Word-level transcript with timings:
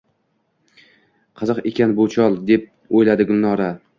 «Qiziq 1.41 1.61
ekan 1.73 1.93
bu 2.01 2.09
chol,— 2.15 2.39
deb 2.49 2.65
oʼyladi 2.65 3.31
Gulnora. 3.33 3.71